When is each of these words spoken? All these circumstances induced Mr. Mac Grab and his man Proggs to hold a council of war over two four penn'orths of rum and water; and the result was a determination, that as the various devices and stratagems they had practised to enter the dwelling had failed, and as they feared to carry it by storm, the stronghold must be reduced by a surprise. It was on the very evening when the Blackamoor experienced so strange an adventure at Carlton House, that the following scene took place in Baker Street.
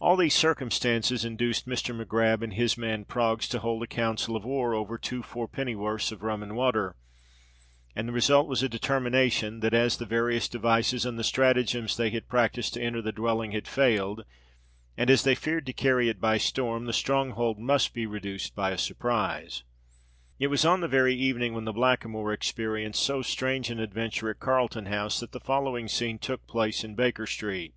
All 0.00 0.14
these 0.14 0.32
circumstances 0.34 1.24
induced 1.24 1.66
Mr. 1.66 1.92
Mac 1.92 2.06
Grab 2.06 2.40
and 2.40 2.52
his 2.52 2.78
man 2.78 3.04
Proggs 3.04 3.48
to 3.48 3.58
hold 3.58 3.82
a 3.82 3.88
council 3.88 4.36
of 4.36 4.44
war 4.44 4.74
over 4.76 4.96
two 4.96 5.24
four 5.24 5.48
penn'orths 5.48 6.12
of 6.12 6.22
rum 6.22 6.40
and 6.44 6.54
water; 6.54 6.94
and 7.96 8.06
the 8.08 8.12
result 8.12 8.46
was 8.46 8.62
a 8.62 8.68
determination, 8.68 9.58
that 9.62 9.74
as 9.74 9.96
the 9.96 10.06
various 10.06 10.46
devices 10.48 11.04
and 11.04 11.18
stratagems 11.26 11.96
they 11.96 12.10
had 12.10 12.28
practised 12.28 12.74
to 12.74 12.80
enter 12.80 13.02
the 13.02 13.10
dwelling 13.10 13.50
had 13.50 13.66
failed, 13.66 14.24
and 14.96 15.10
as 15.10 15.24
they 15.24 15.34
feared 15.34 15.66
to 15.66 15.72
carry 15.72 16.08
it 16.08 16.20
by 16.20 16.38
storm, 16.38 16.84
the 16.84 16.92
stronghold 16.92 17.58
must 17.58 17.92
be 17.92 18.06
reduced 18.06 18.54
by 18.54 18.70
a 18.70 18.78
surprise. 18.78 19.64
It 20.38 20.46
was 20.46 20.64
on 20.64 20.80
the 20.80 20.86
very 20.86 21.16
evening 21.16 21.54
when 21.54 21.64
the 21.64 21.72
Blackamoor 21.72 22.32
experienced 22.32 23.02
so 23.02 23.20
strange 23.20 23.68
an 23.70 23.80
adventure 23.80 24.30
at 24.30 24.38
Carlton 24.38 24.86
House, 24.86 25.18
that 25.18 25.32
the 25.32 25.40
following 25.40 25.88
scene 25.88 26.20
took 26.20 26.46
place 26.46 26.84
in 26.84 26.94
Baker 26.94 27.26
Street. 27.26 27.74